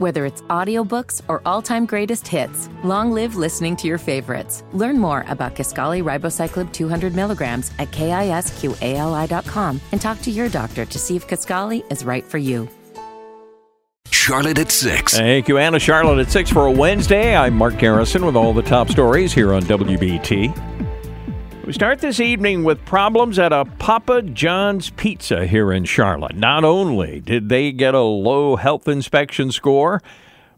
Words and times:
Whether 0.00 0.24
it's 0.24 0.40
audiobooks 0.48 1.20
or 1.28 1.42
all-time 1.44 1.84
greatest 1.84 2.26
hits, 2.26 2.70
long 2.82 3.12
live 3.12 3.36
listening 3.36 3.76
to 3.76 3.86
your 3.86 3.98
favorites. 3.98 4.64
Learn 4.72 4.98
more 4.98 5.26
about 5.28 5.54
Kisqali 5.54 6.02
Ribociclib 6.02 6.72
200 6.72 7.14
milligrams 7.14 7.70
at 7.78 7.90
kisqali.com 7.90 9.80
and 9.92 10.00
talk 10.00 10.22
to 10.22 10.30
your 10.30 10.48
doctor 10.48 10.86
to 10.86 10.98
see 10.98 11.16
if 11.16 11.28
Kisqali 11.28 11.84
is 11.92 12.02
right 12.02 12.24
for 12.24 12.38
you. 12.38 12.66
Charlotte 14.10 14.58
at 14.58 14.70
6. 14.70 15.18
Thank 15.18 15.48
you, 15.48 15.58
Anna. 15.58 15.78
Charlotte 15.78 16.20
at 16.20 16.32
6 16.32 16.48
for 16.48 16.64
a 16.64 16.72
Wednesday. 16.72 17.36
I'm 17.36 17.54
Mark 17.54 17.76
Garrison 17.76 18.24
with 18.24 18.36
all 18.36 18.54
the 18.54 18.62
top 18.62 18.88
stories 18.88 19.34
here 19.34 19.52
on 19.52 19.60
WBT. 19.64 20.69
We 21.70 21.74
start 21.74 22.00
this 22.00 22.18
evening 22.18 22.64
with 22.64 22.84
problems 22.84 23.38
at 23.38 23.52
a 23.52 23.64
Papa 23.64 24.22
John's 24.22 24.90
Pizza 24.90 25.46
here 25.46 25.72
in 25.72 25.84
Charlotte. 25.84 26.34
Not 26.34 26.64
only 26.64 27.20
did 27.20 27.48
they 27.48 27.70
get 27.70 27.94
a 27.94 28.00
low 28.00 28.56
health 28.56 28.88
inspection 28.88 29.52
score, 29.52 30.02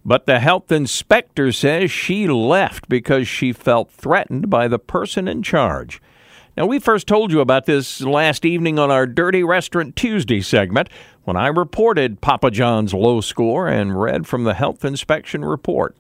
but 0.07 0.25
the 0.25 0.41
health 0.41 0.73
inspector 0.73 1.53
says 1.53 1.91
she 1.91 2.27
left 2.29 2.89
because 2.89 3.29
she 3.29 3.53
felt 3.53 3.91
threatened 3.91 4.49
by 4.49 4.69
the 4.69 4.79
person 4.79 5.29
in 5.29 5.43
charge. 5.43 6.01
Now, 6.57 6.65
we 6.65 6.79
first 6.79 7.07
told 7.07 7.31
you 7.31 7.41
about 7.41 7.67
this 7.67 8.01
last 8.01 8.47
evening 8.47 8.79
on 8.79 8.91
our 8.91 9.07
Dirty 9.07 9.43
Restaurant 9.43 9.95
Tuesday 9.95 10.41
segment 10.41 10.89
when 11.25 11.37
I 11.37 11.49
reported 11.49 12.23
Papa 12.23 12.51
John's 12.51 12.95
low 12.95 13.21
score 13.21 13.69
and 13.69 14.01
read 14.01 14.27
from 14.27 14.45
the 14.45 14.55
health 14.55 14.83
inspection 14.83 15.45
report. 15.45 15.95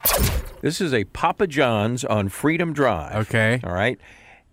This 0.62 0.80
is 0.80 0.94
a 0.94 1.05
Papa 1.05 1.48
John's 1.48 2.02
on 2.02 2.30
Freedom 2.30 2.72
Drive. 2.72 3.28
Okay. 3.28 3.60
All 3.62 3.74
right. 3.74 4.00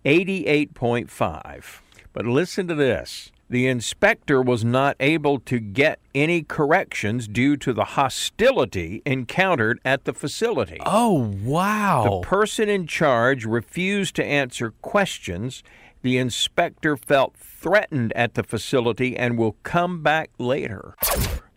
88.5. 0.04 1.80
But 2.12 2.26
listen 2.26 2.66
to 2.68 2.74
this. 2.74 3.30
The 3.50 3.66
inspector 3.66 4.40
was 4.40 4.64
not 4.64 4.94
able 5.00 5.40
to 5.40 5.58
get 5.58 5.98
any 6.14 6.42
corrections 6.44 7.26
due 7.26 7.56
to 7.56 7.72
the 7.72 7.84
hostility 7.84 9.02
encountered 9.04 9.80
at 9.84 10.04
the 10.04 10.12
facility. 10.12 10.78
Oh, 10.86 11.34
wow. 11.42 12.04
The 12.04 12.28
person 12.28 12.68
in 12.68 12.86
charge 12.86 13.44
refused 13.44 14.14
to 14.16 14.24
answer 14.24 14.72
questions. 14.82 15.64
The 16.02 16.16
inspector 16.16 16.96
felt 16.96 17.36
threatened 17.36 18.14
at 18.14 18.32
the 18.32 18.42
facility 18.42 19.18
and 19.18 19.36
will 19.36 19.56
come 19.62 20.02
back 20.02 20.30
later. 20.38 20.94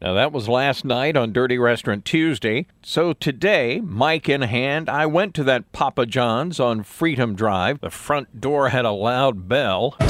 Now, 0.01 0.13
that 0.15 0.33
was 0.33 0.49
last 0.49 0.83
night 0.83 1.15
on 1.15 1.31
Dirty 1.31 1.57
Restaurant 1.57 2.03
Tuesday. 2.03 2.67
So 2.81 3.13
today, 3.13 3.79
mic 3.79 4.27
in 4.27 4.41
hand, 4.41 4.89
I 4.89 5.05
went 5.05 5.33
to 5.35 5.45
that 5.45 5.71
Papa 5.71 6.05
John's 6.05 6.59
on 6.59 6.83
Freedom 6.83 7.35
Drive. 7.35 7.79
The 7.79 7.89
front 7.89 8.41
door 8.41 8.67
had 8.67 8.83
a 8.83 8.91
loud 8.91 9.47
bell. 9.47 9.95
How 9.99 10.09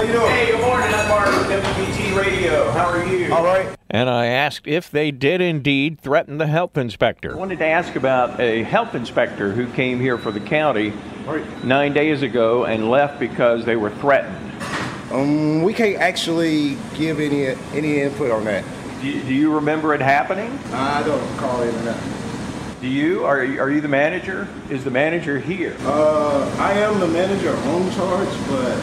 you 0.00 0.12
doing? 0.12 0.30
Hey, 0.30 0.52
good 0.52 0.62
morning. 0.62 0.94
I'm 0.94 1.08
Mark 1.10 1.26
with 1.26 1.62
WBT 1.62 2.16
Radio. 2.16 2.70
How 2.70 2.86
are 2.86 3.04
you? 3.06 3.34
All 3.34 3.44
right. 3.44 3.76
And 3.94 4.10
I 4.10 4.26
asked 4.26 4.66
if 4.66 4.90
they 4.90 5.12
did 5.12 5.40
indeed 5.40 6.00
threaten 6.00 6.38
the 6.38 6.48
health 6.48 6.76
inspector. 6.76 7.32
I 7.32 7.36
wanted 7.38 7.60
to 7.60 7.66
ask 7.66 7.94
about 7.94 8.40
a 8.40 8.64
health 8.64 8.96
inspector 8.96 9.52
who 9.52 9.68
came 9.68 10.00
here 10.00 10.18
for 10.18 10.32
the 10.32 10.40
county 10.40 10.92
Right. 11.24 11.44
nine 11.64 11.92
days 11.92 12.22
ago 12.22 12.64
and 12.64 12.90
left 12.90 13.20
because 13.20 13.64
they 13.64 13.76
were 13.76 13.90
threatened. 13.90 14.36
Um, 15.12 15.62
we 15.62 15.72
can't 15.72 15.96
actually 15.98 16.76
give 16.96 17.20
any 17.20 17.46
any 17.72 18.00
input 18.00 18.32
on 18.32 18.42
that. 18.46 18.64
Do 19.00 19.06
you, 19.06 19.22
do 19.22 19.32
you 19.32 19.54
remember 19.54 19.94
it 19.94 20.00
happening? 20.00 20.50
I 20.72 21.04
don't 21.04 21.22
recall 21.34 21.62
any 21.62 21.68
of 21.70 21.84
that. 21.84 22.00
Do 22.80 22.88
you? 22.88 23.24
Are, 23.24 23.44
you- 23.44 23.60
are 23.60 23.70
you 23.70 23.80
the 23.80 23.86
manager? 23.86 24.48
Is 24.70 24.82
the 24.82 24.90
manager 24.90 25.38
here? 25.38 25.76
Uh, 25.82 26.52
I 26.58 26.72
am 26.72 26.98
the 26.98 27.06
manager 27.06 27.56
on 27.56 27.92
charge, 27.92 28.28
but 28.48 28.76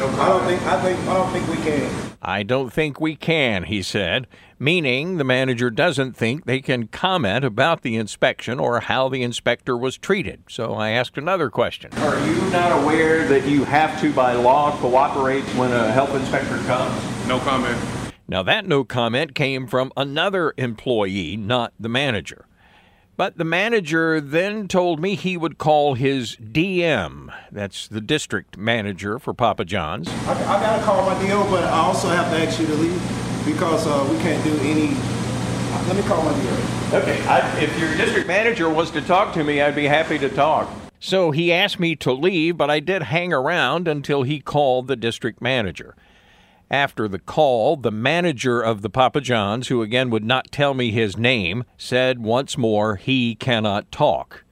I 0.00 0.28
don't 0.28 0.44
think 0.44 0.62
I 0.62 0.82
think 0.82 0.98
I 1.00 1.14
don't 1.14 1.32
think 1.32 1.48
we 1.48 1.56
can. 1.56 2.10
I 2.22 2.42
don't 2.42 2.72
think 2.72 3.00
we 3.00 3.16
can, 3.16 3.64
he 3.64 3.82
said, 3.82 4.26
meaning 4.58 5.16
the 5.16 5.24
manager 5.24 5.70
doesn't 5.70 6.14
think 6.14 6.44
they 6.44 6.60
can 6.60 6.86
comment 6.88 7.44
about 7.44 7.80
the 7.80 7.96
inspection 7.96 8.60
or 8.60 8.80
how 8.80 9.08
the 9.08 9.22
inspector 9.22 9.76
was 9.76 9.96
treated. 9.96 10.42
So 10.48 10.74
I 10.74 10.90
asked 10.90 11.16
another 11.16 11.48
question. 11.48 11.92
Are 11.94 12.26
you 12.26 12.40
not 12.50 12.82
aware 12.82 13.26
that 13.28 13.48
you 13.48 13.64
have 13.64 13.98
to, 14.02 14.12
by 14.12 14.34
law, 14.34 14.76
cooperate 14.80 15.44
when 15.56 15.72
a 15.72 15.90
health 15.90 16.14
inspector 16.14 16.58
comes? 16.64 17.26
No 17.26 17.38
comment. 17.40 17.78
Now, 18.28 18.42
that 18.42 18.66
no 18.66 18.84
comment 18.84 19.34
came 19.34 19.66
from 19.66 19.90
another 19.96 20.52
employee, 20.56 21.36
not 21.36 21.72
the 21.80 21.88
manager. 21.88 22.46
But 23.16 23.36
the 23.36 23.44
manager 23.44 24.20
then 24.20 24.66
told 24.66 25.00
me 25.00 25.14
he 25.14 25.36
would 25.36 25.58
call 25.58 25.94
his 25.94 26.36
DM. 26.36 27.32
That's 27.52 27.86
the 27.86 28.00
district 28.00 28.56
manager 28.56 29.18
for 29.18 29.34
Papa 29.34 29.64
John's. 29.64 30.08
I, 30.08 30.32
I 30.32 30.60
gotta 30.60 30.82
call 30.82 31.04
my 31.04 31.20
deal, 31.22 31.44
but 31.50 31.64
I 31.64 31.78
also 31.80 32.08
have 32.08 32.30
to 32.32 32.38
ask 32.38 32.58
you 32.58 32.66
to 32.66 32.74
leave 32.74 33.02
because 33.44 33.86
uh, 33.86 34.08
we 34.10 34.18
can't 34.20 34.42
do 34.44 34.56
any. 34.60 34.96
Let 35.86 35.96
me 35.96 36.02
call 36.02 36.22
my 36.22 36.32
deal. 36.40 37.00
Okay, 37.00 37.24
I, 37.26 37.60
if 37.60 37.78
your 37.78 37.94
district 37.96 38.26
manager 38.26 38.68
was 38.68 38.90
to 38.92 39.00
talk 39.02 39.34
to 39.34 39.44
me, 39.44 39.60
I'd 39.60 39.74
be 39.74 39.86
happy 39.86 40.18
to 40.18 40.28
talk. 40.28 40.68
So 40.98 41.30
he 41.30 41.52
asked 41.52 41.80
me 41.80 41.96
to 41.96 42.12
leave, 42.12 42.56
but 42.56 42.70
I 42.70 42.80
did 42.80 43.04
hang 43.04 43.32
around 43.32 43.88
until 43.88 44.22
he 44.22 44.40
called 44.40 44.86
the 44.86 44.96
district 44.96 45.40
manager. 45.40 45.94
After 46.70 47.08
the 47.08 47.18
call, 47.18 47.76
the 47.76 47.90
manager 47.90 48.60
of 48.60 48.82
the 48.82 48.90
Papa 48.90 49.20
John's, 49.20 49.68
who 49.68 49.82
again 49.82 50.08
would 50.10 50.24
not 50.24 50.52
tell 50.52 50.72
me 50.72 50.92
his 50.92 51.16
name, 51.16 51.64
said 51.76 52.20
once 52.20 52.56
more 52.56 52.94
he 52.94 53.34
cannot 53.34 53.90
talk. 53.90 54.44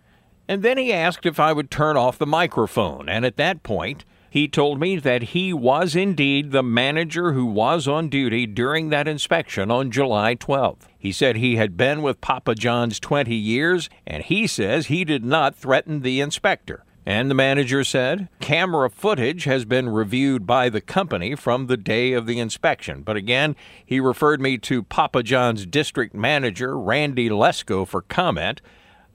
And 0.49 0.65
then 0.65 0.79
he 0.79 0.93
asked 0.93 1.27
if 1.27 1.39
I 1.39 1.53
would 1.53 1.71
turn 1.71 1.97
off 1.97 2.19
the 2.19 2.27
microphone, 2.27 3.09
and 3.09 3.25
at 3.25 3.37
that 3.37 3.63
point, 3.63 4.05
he 4.31 4.49
told 4.49 4.81
me 4.81 4.97
that 4.97 5.23
he 5.23 5.53
was 5.53 5.95
indeed 5.95 6.51
the 6.51 6.63
manager 6.63 7.33
who 7.33 7.47
was 7.47 7.87
on 7.87 8.09
duty 8.09 8.47
during 8.47 8.89
that 8.89 9.07
inspection 9.07 9.71
on 9.71 9.91
July 9.91 10.35
12th. 10.35 10.89
He 10.99 11.13
said 11.13 11.37
he 11.37 11.57
had 11.57 11.77
been 11.77 12.03
with 12.03 12.21
Papa 12.21 12.55
John's 12.55 12.99
20 12.99 13.35
years, 13.35 13.89
and 14.07 14.25
he 14.25 14.47
says 14.47 14.87
he 14.87 15.05
did 15.05 15.25
not 15.25 15.55
threaten 15.55 16.01
the 16.01 16.21
inspector. 16.21 16.85
And 17.09 17.31
the 17.31 17.35
manager 17.35 17.85
said 17.85 18.29
camera 18.39 18.91
footage 18.91 19.45
has 19.45 19.65
been 19.65 19.89
reviewed 19.89 20.47
by 20.47 20.69
the 20.69 20.83
company 20.83 21.35
from 21.35 21.67
the 21.67 21.79
day 21.79 22.13
of 22.13 22.27
the 22.27 22.39
inspection. 22.39 23.01
But 23.01 23.17
again, 23.17 23.57
he 23.83 23.99
referred 23.99 24.43
me 24.43 24.59
to 24.59 24.83
Papa 24.83 25.23
John's 25.23 25.65
district 25.65 26.15
manager, 26.15 26.79
Randy 26.79 27.31
Lesko, 27.31 27.89
for 27.89 28.03
comment. 28.03 28.61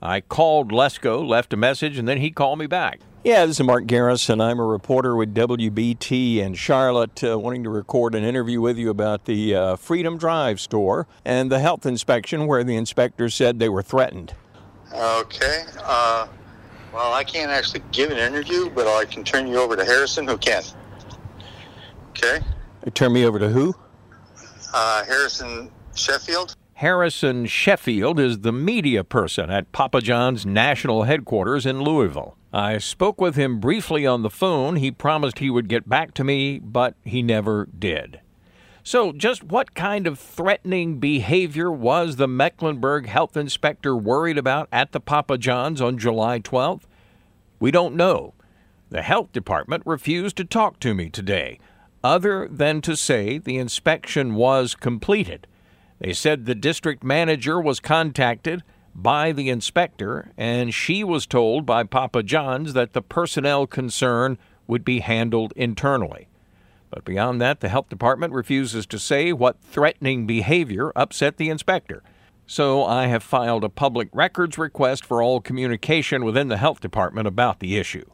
I 0.01 0.21
called 0.21 0.71
Lesko, 0.71 1.23
left 1.23 1.53
a 1.53 1.55
message, 1.55 1.99
and 1.99 2.07
then 2.07 2.17
he 2.17 2.31
called 2.31 2.57
me 2.57 2.65
back. 2.65 2.99
Yeah, 3.23 3.45
this 3.45 3.59
is 3.59 3.63
Mark 3.63 3.85
Garrison. 3.85 4.41
I'm 4.41 4.59
a 4.59 4.65
reporter 4.65 5.15
with 5.15 5.35
WBT 5.35 6.37
in 6.37 6.55
Charlotte, 6.55 7.23
uh, 7.23 7.37
wanting 7.37 7.63
to 7.63 7.69
record 7.69 8.15
an 8.15 8.23
interview 8.23 8.59
with 8.59 8.79
you 8.79 8.89
about 8.89 9.25
the 9.25 9.53
uh, 9.53 9.75
Freedom 9.75 10.17
Drive 10.17 10.59
store 10.59 11.05
and 11.23 11.51
the 11.51 11.59
health 11.59 11.85
inspection 11.85 12.47
where 12.47 12.63
the 12.63 12.75
inspector 12.75 13.29
said 13.29 13.59
they 13.59 13.69
were 13.69 13.83
threatened. 13.83 14.33
Okay. 14.91 15.65
Uh, 15.77 16.25
well, 16.93 17.13
I 17.13 17.23
can't 17.23 17.51
actually 17.51 17.83
give 17.91 18.11
an 18.11 18.17
interview, 18.17 18.69
but 18.69 18.87
I 18.87 19.05
can 19.05 19.23
turn 19.23 19.47
you 19.47 19.57
over 19.57 19.75
to 19.75 19.83
Harrison, 19.83 20.27
who 20.27 20.37
can. 20.37 20.63
Okay. 22.09 22.39
Turn 22.93 23.13
me 23.13 23.25
over 23.25 23.39
to 23.39 23.49
who? 23.49 23.73
Uh, 24.73 25.03
Harrison 25.05 25.71
Sheffield. 25.95 26.55
Harrison 26.75 27.45
Sheffield 27.45 28.19
is 28.19 28.39
the 28.39 28.51
media 28.51 29.03
person 29.03 29.49
at 29.49 29.71
Papa 29.71 30.01
John's 30.01 30.45
national 30.45 31.03
headquarters 31.03 31.65
in 31.65 31.81
Louisville. 31.81 32.35
I 32.51 32.77
spoke 32.77 33.21
with 33.21 33.35
him 33.35 33.59
briefly 33.59 34.05
on 34.05 34.21
the 34.21 34.29
phone. 34.29 34.75
He 34.75 34.91
promised 34.91 35.39
he 35.39 35.49
would 35.49 35.69
get 35.69 35.87
back 35.87 36.13
to 36.15 36.23
me, 36.23 36.59
but 36.59 36.95
he 37.03 37.21
never 37.21 37.67
did. 37.67 38.19
So, 38.85 39.13
just 39.13 39.45
what 39.45 39.75
kind 39.75 40.05
of 40.05 40.19
threatening 40.19 40.99
behavior 40.99 41.71
was 41.71 42.17
the 42.17 42.27
Mecklenburg 42.27 43.07
health 43.07 43.37
inspector 43.37 43.95
worried 43.95 44.37
about 44.37 44.67
at 44.73 44.91
the 44.91 44.99
Papa 44.99 45.37
John's 45.37 45.79
on 45.81 45.97
July 45.97 46.41
12th? 46.41 46.81
We 47.61 47.71
don't 47.71 47.95
know. 47.95 48.33
The 48.89 49.01
health 49.01 49.31
department 49.31 49.83
refused 49.85 50.35
to 50.35 50.43
talk 50.43 50.81
to 50.81 50.93
me 50.93 51.09
today, 51.09 51.59
other 52.03 52.45
than 52.51 52.81
to 52.81 52.97
say 52.97 53.37
the 53.37 53.57
inspection 53.57 54.35
was 54.35 54.75
completed. 54.75 55.47
They 55.99 56.11
said 56.11 56.45
the 56.45 56.53
district 56.53 57.05
manager 57.05 57.61
was 57.61 57.79
contacted 57.79 58.63
by 58.93 59.31
the 59.31 59.49
inspector, 59.49 60.33
and 60.37 60.73
she 60.73 61.05
was 61.05 61.25
told 61.25 61.65
by 61.65 61.85
Papa 61.85 62.21
John's 62.21 62.73
that 62.73 62.91
the 62.91 63.01
personnel 63.01 63.65
concern 63.65 64.37
would 64.67 64.83
be 64.83 64.99
handled 64.99 65.53
internally. 65.55 66.27
But 66.93 67.05
beyond 67.05 67.41
that, 67.41 67.59
the 67.59 67.69
health 67.69 67.89
department 67.89 68.33
refuses 68.33 68.85
to 68.85 68.99
say 68.99 69.33
what 69.33 69.59
threatening 69.63 70.27
behavior 70.27 70.91
upset 70.95 71.37
the 71.37 71.49
inspector. 71.49 72.03
So 72.45 72.85
I 72.85 73.07
have 73.07 73.23
filed 73.23 73.63
a 73.63 73.69
public 73.69 74.09
records 74.13 74.59
request 74.59 75.03
for 75.03 75.19
all 75.19 75.41
communication 75.41 76.23
within 76.23 76.49
the 76.49 76.57
health 76.57 76.81
department 76.81 77.27
about 77.27 77.61
the 77.61 77.77
issue. 77.77 78.05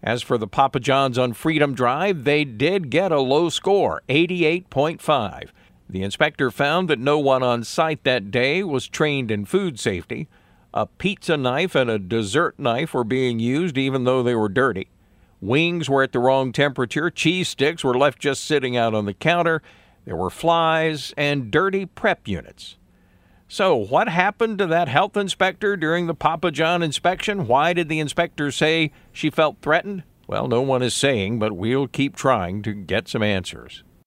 As 0.00 0.22
for 0.22 0.38
the 0.38 0.46
Papa 0.46 0.78
John's 0.78 1.18
on 1.18 1.32
Freedom 1.32 1.74
Drive, 1.74 2.22
they 2.22 2.44
did 2.44 2.88
get 2.88 3.10
a 3.10 3.20
low 3.20 3.48
score, 3.48 4.02
88.5. 4.08 5.48
The 5.90 6.02
inspector 6.04 6.52
found 6.52 6.88
that 6.88 7.00
no 7.00 7.18
one 7.18 7.42
on 7.42 7.64
site 7.64 8.04
that 8.04 8.30
day 8.30 8.62
was 8.62 8.86
trained 8.86 9.32
in 9.32 9.44
food 9.44 9.80
safety. 9.80 10.28
A 10.72 10.86
pizza 10.86 11.36
knife 11.36 11.74
and 11.74 11.90
a 11.90 11.98
dessert 11.98 12.60
knife 12.60 12.94
were 12.94 13.02
being 13.02 13.40
used 13.40 13.76
even 13.76 14.04
though 14.04 14.22
they 14.22 14.36
were 14.36 14.48
dirty. 14.48 14.86
Wings 15.44 15.90
were 15.90 16.02
at 16.02 16.12
the 16.12 16.18
wrong 16.18 16.52
temperature, 16.52 17.10
cheese 17.10 17.48
sticks 17.48 17.84
were 17.84 17.96
left 17.96 18.18
just 18.18 18.44
sitting 18.44 18.76
out 18.76 18.94
on 18.94 19.04
the 19.04 19.12
counter, 19.12 19.60
there 20.06 20.16
were 20.16 20.30
flies 20.30 21.12
and 21.16 21.50
dirty 21.50 21.84
prep 21.84 22.26
units. 22.26 22.76
So, 23.46 23.76
what 23.76 24.08
happened 24.08 24.58
to 24.58 24.66
that 24.66 24.88
health 24.88 25.16
inspector 25.16 25.76
during 25.76 26.06
the 26.06 26.14
Papa 26.14 26.50
John 26.50 26.82
inspection? 26.82 27.46
Why 27.46 27.74
did 27.74 27.90
the 27.90 28.00
inspector 28.00 28.50
say 28.50 28.90
she 29.12 29.28
felt 29.28 29.58
threatened? 29.60 30.02
Well, 30.26 30.48
no 30.48 30.62
one 30.62 30.82
is 30.82 30.94
saying, 30.94 31.38
but 31.38 31.52
we'll 31.52 31.88
keep 31.88 32.16
trying 32.16 32.62
to 32.62 32.72
get 32.72 33.06
some 33.06 33.22
answers. 33.22 33.84